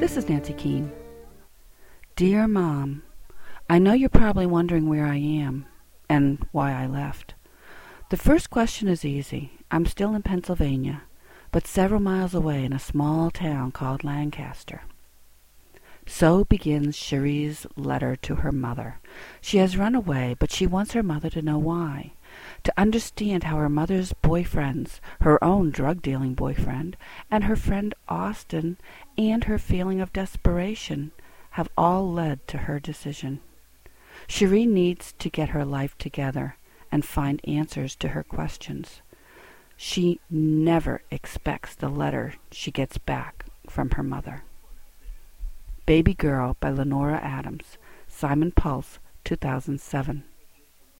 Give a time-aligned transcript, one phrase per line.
[0.00, 0.90] This is Nancy Keane.
[2.16, 3.02] Dear Mom,
[3.68, 5.66] I know you're probably wondering where I am
[6.08, 7.34] and why I left.
[8.08, 9.58] The first question is easy.
[9.70, 11.02] I'm still in Pennsylvania,
[11.52, 14.84] but several miles away in a small town called Lancaster.
[16.06, 19.00] So begins Cherie's letter to her mother.
[19.42, 22.14] She has run away, but she wants her mother to know why.
[22.64, 26.96] To understand how her mother's boyfriends, her own drug dealing boyfriend,
[27.30, 28.78] and her friend Austin,
[29.16, 31.12] and her feeling of desperation
[31.50, 33.40] have all led to her decision.
[34.26, 36.56] Cherie needs to get her life together
[36.90, 39.00] and find answers to her questions.
[39.76, 44.42] She never expects the letter she gets back from her mother.
[45.86, 50.24] Baby Girl by Lenora Adams, Simon Pulse, 2007.